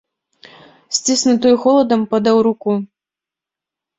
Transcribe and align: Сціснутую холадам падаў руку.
Сціснутую 0.97 1.51
холадам 1.65 2.01
падаў 2.13 2.37
руку. 2.47 2.71